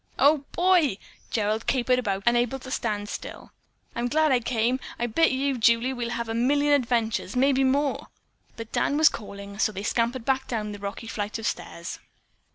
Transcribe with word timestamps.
"Oh, 0.17 0.45
boy!" 0.53 0.97
Gerald 1.29 1.67
capered 1.67 1.99
about, 1.99 2.23
unable 2.25 2.57
to 2.57 2.71
stand 2.71 3.07
still. 3.07 3.51
"I'm 3.95 4.07
glad 4.07 4.31
I 4.31 4.39
came. 4.39 4.79
I 4.97 5.05
bet 5.05 5.31
you, 5.31 5.59
Julie, 5.59 5.93
we'll 5.93 6.09
have 6.09 6.27
a 6.27 6.33
million 6.33 6.73
adventures, 6.73 7.35
maybe 7.35 7.63
more." 7.63 8.07
But 8.57 8.71
Dan 8.71 8.97
was 8.97 9.09
calling 9.09 9.51
and 9.51 9.61
so 9.61 9.71
they 9.71 9.83
scampered 9.83 10.25
back 10.25 10.47
down 10.47 10.71
the 10.71 10.79
rocky 10.79 11.05
flight 11.05 11.37
of 11.37 11.45
stairs. 11.45 11.99